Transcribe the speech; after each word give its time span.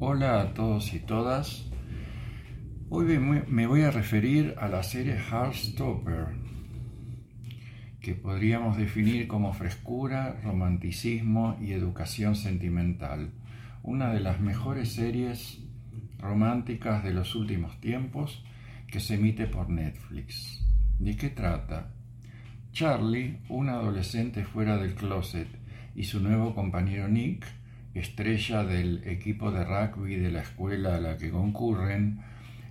Hola 0.00 0.40
a 0.40 0.54
todos 0.54 0.92
y 0.92 0.98
todas. 0.98 1.70
Hoy 2.88 3.16
me 3.16 3.66
voy 3.68 3.82
a 3.82 3.92
referir 3.92 4.56
a 4.58 4.66
la 4.66 4.82
serie 4.82 5.16
Heartstopper, 5.16 6.26
que 8.00 8.14
podríamos 8.16 8.76
definir 8.76 9.28
como 9.28 9.52
frescura, 9.52 10.40
romanticismo 10.42 11.56
y 11.60 11.72
educación 11.74 12.34
sentimental. 12.34 13.30
Una 13.84 14.12
de 14.12 14.18
las 14.18 14.40
mejores 14.40 14.92
series 14.92 15.60
románticas 16.18 17.04
de 17.04 17.14
los 17.14 17.36
últimos 17.36 17.80
tiempos 17.80 18.44
que 18.88 18.98
se 18.98 19.14
emite 19.14 19.46
por 19.46 19.70
Netflix. 19.70 20.60
¿De 20.98 21.16
qué 21.16 21.30
trata? 21.30 21.94
Charlie, 22.72 23.38
un 23.48 23.68
adolescente 23.68 24.44
fuera 24.44 24.76
del 24.76 24.96
closet, 24.96 25.48
y 25.94 26.02
su 26.02 26.18
nuevo 26.18 26.52
compañero 26.52 27.06
Nick, 27.06 27.46
estrella 27.94 28.64
del 28.64 29.02
equipo 29.06 29.50
de 29.50 29.64
rugby 29.64 30.16
de 30.16 30.30
la 30.30 30.40
escuela 30.40 30.96
a 30.96 31.00
la 31.00 31.16
que 31.16 31.30
concurren, 31.30 32.20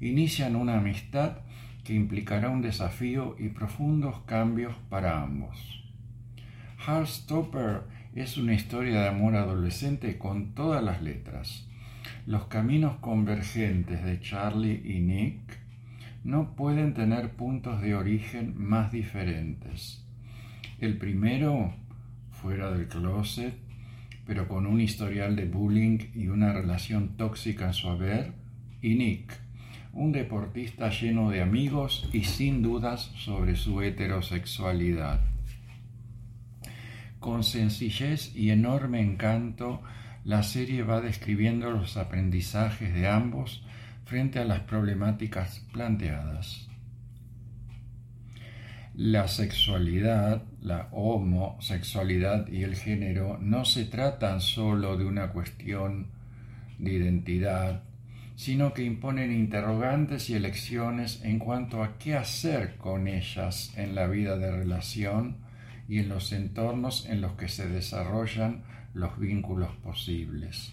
inician 0.00 0.56
una 0.56 0.78
amistad 0.78 1.38
que 1.84 1.94
implicará 1.94 2.50
un 2.50 2.62
desafío 2.62 3.34
y 3.38 3.48
profundos 3.48 4.20
cambios 4.26 4.74
para 4.88 5.22
ambos. 5.22 5.82
Heartstopper 6.86 7.82
es 8.14 8.36
una 8.36 8.54
historia 8.54 9.00
de 9.00 9.08
amor 9.08 9.36
adolescente 9.36 10.18
con 10.18 10.54
todas 10.54 10.82
las 10.82 11.02
letras. 11.02 11.66
Los 12.26 12.46
caminos 12.46 12.96
convergentes 12.96 14.04
de 14.04 14.20
Charlie 14.20 14.82
y 14.84 15.00
Nick 15.00 15.58
no 16.24 16.54
pueden 16.54 16.94
tener 16.94 17.30
puntos 17.32 17.80
de 17.80 17.94
origen 17.94 18.54
más 18.56 18.92
diferentes. 18.92 20.04
El 20.78 20.98
primero, 20.98 21.72
fuera 22.30 22.70
del 22.70 22.86
closet, 22.86 23.54
pero 24.28 24.46
con 24.46 24.66
un 24.66 24.78
historial 24.78 25.36
de 25.36 25.46
bullying 25.46 26.00
y 26.14 26.28
una 26.28 26.52
relación 26.52 27.16
tóxica 27.16 27.68
en 27.68 27.72
su 27.72 27.88
haber, 27.88 28.32
y 28.82 28.94
Nick, 28.94 29.32
un 29.94 30.12
deportista 30.12 30.90
lleno 30.90 31.30
de 31.30 31.40
amigos 31.40 32.06
y 32.12 32.24
sin 32.24 32.62
dudas 32.62 33.10
sobre 33.16 33.56
su 33.56 33.80
heterosexualidad. 33.80 35.22
Con 37.20 37.42
sencillez 37.42 38.36
y 38.36 38.50
enorme 38.50 39.00
encanto, 39.00 39.80
la 40.24 40.42
serie 40.42 40.82
va 40.82 41.00
describiendo 41.00 41.70
los 41.70 41.96
aprendizajes 41.96 42.92
de 42.92 43.08
ambos 43.08 43.64
frente 44.04 44.40
a 44.40 44.44
las 44.44 44.60
problemáticas 44.60 45.66
planteadas. 45.72 46.68
La 49.00 49.28
sexualidad, 49.28 50.42
la 50.60 50.88
homosexualidad 50.90 52.48
y 52.48 52.64
el 52.64 52.74
género 52.74 53.38
no 53.40 53.64
se 53.64 53.84
tratan 53.84 54.40
solo 54.40 54.96
de 54.96 55.04
una 55.04 55.30
cuestión 55.30 56.08
de 56.80 56.94
identidad, 56.94 57.84
sino 58.34 58.74
que 58.74 58.82
imponen 58.82 59.30
interrogantes 59.30 60.28
y 60.30 60.34
elecciones 60.34 61.22
en 61.22 61.38
cuanto 61.38 61.84
a 61.84 61.96
qué 61.98 62.16
hacer 62.16 62.76
con 62.76 63.06
ellas 63.06 63.72
en 63.76 63.94
la 63.94 64.08
vida 64.08 64.36
de 64.36 64.50
relación 64.50 65.36
y 65.88 66.00
en 66.00 66.08
los 66.08 66.32
entornos 66.32 67.06
en 67.06 67.20
los 67.20 67.34
que 67.34 67.46
se 67.46 67.68
desarrollan 67.68 68.64
los 68.94 69.16
vínculos 69.16 69.70
posibles. 69.76 70.72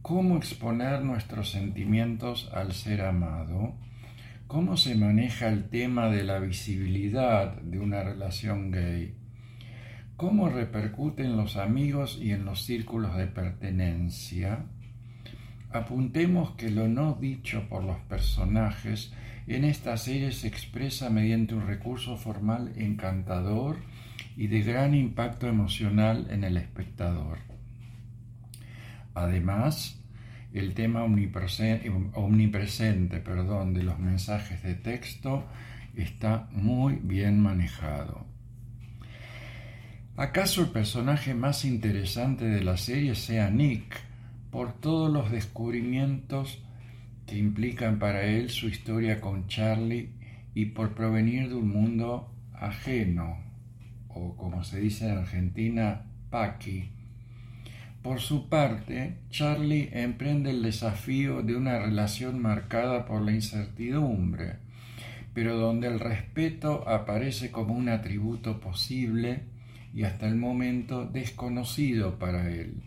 Cómo 0.00 0.36
exponer 0.36 1.02
nuestros 1.02 1.50
sentimientos 1.50 2.48
al 2.54 2.72
ser 2.72 3.00
amado, 3.00 3.74
cómo 4.50 4.76
se 4.76 4.96
maneja 4.96 5.46
el 5.46 5.68
tema 5.68 6.08
de 6.08 6.24
la 6.24 6.40
visibilidad 6.40 7.54
de 7.62 7.78
una 7.78 8.02
relación 8.02 8.72
gay, 8.72 9.14
cómo 10.16 10.48
repercuten 10.48 11.36
los 11.36 11.56
amigos 11.56 12.18
y 12.20 12.32
en 12.32 12.44
los 12.44 12.64
círculos 12.64 13.16
de 13.16 13.28
pertenencia. 13.28 14.64
Apuntemos 15.70 16.56
que 16.56 16.68
lo 16.68 16.88
no 16.88 17.14
dicho 17.14 17.68
por 17.68 17.84
los 17.84 17.98
personajes 18.08 19.12
en 19.46 19.64
esta 19.64 19.96
serie 19.96 20.32
se 20.32 20.48
expresa 20.48 21.10
mediante 21.10 21.54
un 21.54 21.68
recurso 21.68 22.16
formal 22.16 22.72
encantador 22.74 23.76
y 24.36 24.48
de 24.48 24.62
gran 24.62 24.96
impacto 24.96 25.46
emocional 25.46 26.26
en 26.28 26.42
el 26.42 26.56
espectador. 26.56 27.38
Además, 29.14 30.02
el 30.52 30.74
tema 30.74 31.04
omnipresente, 31.04 33.20
perdón, 33.20 33.74
de 33.74 33.82
los 33.82 33.98
mensajes 33.98 34.62
de 34.62 34.74
texto 34.74 35.44
está 35.94 36.48
muy 36.52 36.98
bien 37.02 37.40
manejado. 37.40 38.26
¿Acaso 40.16 40.62
el 40.62 40.70
personaje 40.70 41.34
más 41.34 41.64
interesante 41.64 42.44
de 42.44 42.62
la 42.62 42.76
serie 42.76 43.14
sea 43.14 43.50
Nick 43.50 43.96
por 44.50 44.72
todos 44.72 45.10
los 45.10 45.30
descubrimientos 45.30 46.62
que 47.26 47.38
implican 47.38 47.98
para 47.98 48.24
él 48.24 48.50
su 48.50 48.68
historia 48.68 49.20
con 49.20 49.46
Charlie 49.46 50.10
y 50.52 50.66
por 50.66 50.94
provenir 50.94 51.48
de 51.48 51.54
un 51.54 51.68
mundo 51.68 52.34
ajeno, 52.52 53.38
o 54.08 54.36
como 54.36 54.64
se 54.64 54.80
dice 54.80 55.08
en 55.08 55.18
Argentina, 55.18 56.02
Paqui? 56.28 56.90
Por 58.02 58.20
su 58.20 58.48
parte, 58.48 59.18
Charlie 59.30 59.90
emprende 59.92 60.50
el 60.50 60.62
desafío 60.62 61.42
de 61.42 61.54
una 61.54 61.78
relación 61.78 62.40
marcada 62.40 63.04
por 63.04 63.20
la 63.20 63.32
incertidumbre, 63.32 64.56
pero 65.34 65.58
donde 65.58 65.88
el 65.88 66.00
respeto 66.00 66.88
aparece 66.88 67.50
como 67.50 67.74
un 67.74 67.90
atributo 67.90 68.58
posible 68.58 69.42
y 69.92 70.04
hasta 70.04 70.26
el 70.26 70.36
momento 70.36 71.04
desconocido 71.04 72.18
para 72.18 72.50
él. 72.50 72.82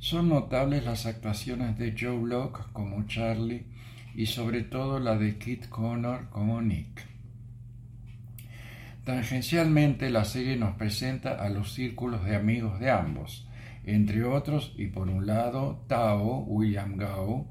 Son 0.00 0.28
notables 0.28 0.84
las 0.84 1.06
actuaciones 1.06 1.78
de 1.78 1.94
Joe 1.98 2.18
Block 2.18 2.72
como 2.72 3.06
Charlie 3.06 3.64
y 4.16 4.26
sobre 4.26 4.62
todo 4.62 4.98
la 4.98 5.16
de 5.16 5.38
Kit 5.38 5.68
Connor 5.68 6.28
como 6.30 6.60
Nick. 6.60 7.06
Tangencialmente 9.04 10.10
la 10.10 10.24
serie 10.24 10.56
nos 10.56 10.74
presenta 10.74 11.34
a 11.34 11.48
los 11.48 11.74
círculos 11.74 12.24
de 12.24 12.34
amigos 12.34 12.80
de 12.80 12.90
ambos, 12.90 13.45
entre 13.86 14.24
otros, 14.24 14.74
y 14.76 14.88
por 14.88 15.08
un 15.08 15.26
lado, 15.26 15.84
Tao, 15.86 16.40
William 16.40 16.96
Gao, 16.96 17.46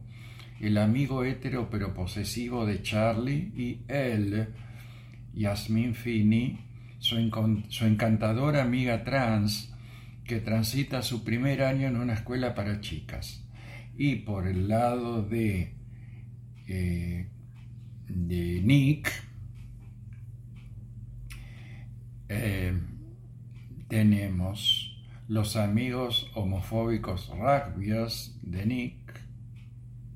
el 0.60 0.78
amigo 0.78 1.24
hétero 1.24 1.70
pero 1.70 1.94
posesivo 1.94 2.66
de 2.66 2.82
Charlie, 2.82 3.54
y 3.56 3.82
él, 3.88 4.50
Yasmin 5.34 5.96
Finney, 5.96 6.60
su, 7.00 7.18
encantadora 7.18 8.64
amiga 8.64 9.04
trans, 9.06 9.74
que 10.26 10.40
transita 10.42 11.02
su 11.04 11.24
primer 11.24 11.64
año 11.64 11.88
en 11.88 11.98
una 11.98 12.14
escuela 12.14 12.54
para 12.54 12.82
chicas. 12.82 13.44
Y 13.98 14.18
por 14.18 14.48
el 14.48 14.68
lado 14.68 15.22
de, 15.22 15.74
eh, 16.68 17.30
de 18.10 18.62
Nick, 18.62 19.10
eh, 22.28 22.74
tenemos 23.88 24.85
los 25.28 25.56
amigos 25.56 26.30
homofóbicos 26.36 27.30
rugbyers 27.30 28.38
de 28.44 28.66
Nick. 28.68 29.22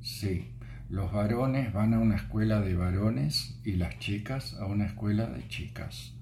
Sí, 0.01 0.51
los 0.87 1.11
varones 1.11 1.73
van 1.73 1.95
a 1.95 1.99
una 1.99 2.15
escuela 2.15 2.61
de 2.61 2.75
varones 2.75 3.59
y 3.65 3.73
las 3.73 3.97
chicas 3.97 4.55
a 4.59 4.67
una 4.67 4.85
escuela 4.85 5.25
de 5.25 5.47
chicas. 5.47 6.13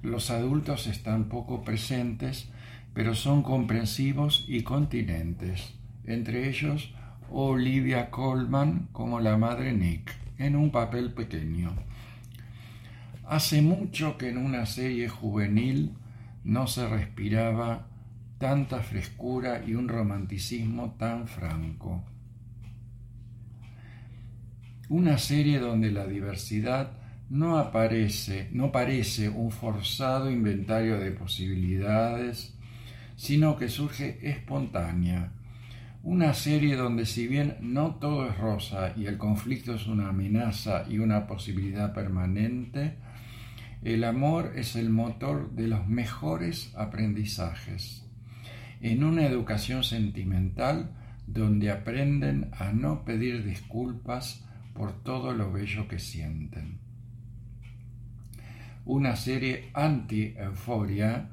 Los 0.00 0.30
adultos 0.30 0.86
están 0.86 1.28
poco 1.28 1.62
presentes, 1.62 2.48
pero 2.94 3.14
son 3.14 3.42
comprensivos 3.42 4.46
y 4.48 4.62
continentes, 4.62 5.74
entre 6.04 6.48
ellos 6.48 6.94
Olivia 7.30 8.10
Colman 8.10 8.88
como 8.92 9.20
la 9.20 9.36
madre 9.36 9.74
Nick, 9.74 10.10
en 10.38 10.56
un 10.56 10.70
papel 10.70 11.12
pequeño. 11.12 11.74
Hace 13.26 13.60
mucho 13.60 14.16
que 14.16 14.30
en 14.30 14.38
una 14.38 14.64
serie 14.64 15.10
juvenil 15.10 15.92
no 16.44 16.66
se 16.66 16.88
respiraba 16.88 17.88
tanta 18.42 18.80
frescura 18.80 19.62
y 19.64 19.76
un 19.76 19.86
romanticismo 19.86 20.96
tan 20.98 21.28
franco. 21.28 22.02
Una 24.88 25.16
serie 25.16 25.60
donde 25.60 25.92
la 25.92 26.08
diversidad 26.08 26.90
no 27.30 27.56
aparece, 27.56 28.48
no 28.50 28.72
parece 28.72 29.28
un 29.28 29.52
forzado 29.52 30.28
inventario 30.28 30.98
de 30.98 31.12
posibilidades, 31.12 32.58
sino 33.14 33.56
que 33.56 33.68
surge 33.68 34.18
espontánea. 34.28 35.30
Una 36.02 36.34
serie 36.34 36.74
donde 36.74 37.06
si 37.06 37.28
bien 37.28 37.58
no 37.60 37.94
todo 37.94 38.28
es 38.28 38.36
rosa 38.36 38.92
y 38.96 39.06
el 39.06 39.18
conflicto 39.18 39.72
es 39.74 39.86
una 39.86 40.08
amenaza 40.08 40.84
y 40.90 40.98
una 40.98 41.28
posibilidad 41.28 41.94
permanente, 41.94 42.96
el 43.84 44.02
amor 44.02 44.54
es 44.56 44.74
el 44.74 44.90
motor 44.90 45.52
de 45.52 45.68
los 45.68 45.86
mejores 45.86 46.72
aprendizajes 46.74 48.02
en 48.82 49.04
una 49.04 49.24
educación 49.24 49.82
sentimental 49.84 50.90
donde 51.26 51.70
aprenden 51.70 52.50
a 52.52 52.72
no 52.72 53.04
pedir 53.04 53.44
disculpas 53.44 54.44
por 54.74 55.02
todo 55.02 55.32
lo 55.32 55.50
bello 55.50 55.88
que 55.88 55.98
sienten. 55.98 56.78
Una 58.84 59.16
serie 59.16 59.70
anti-euforia 59.72 61.30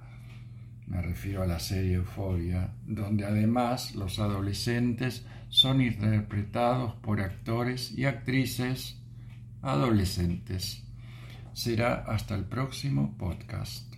me 0.89 1.03
refiero 1.03 1.43
a 1.43 1.45
la 1.45 1.59
serie 1.59 1.93
Euforia, 1.93 2.73
donde 2.87 3.23
además 3.23 3.93
los 3.93 4.17
adolescentes 4.17 5.23
son 5.47 5.81
interpretados 5.81 6.95
por 6.95 7.21
actores 7.21 7.91
y 7.91 8.05
actrices 8.05 8.97
adolescentes. 9.61 10.83
Será 11.53 12.05
hasta 12.07 12.33
el 12.33 12.45
próximo 12.45 13.15
podcast. 13.19 13.88